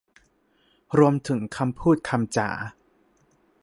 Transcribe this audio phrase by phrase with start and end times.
[0.97, 2.49] รวมถึงคำพูดคำจา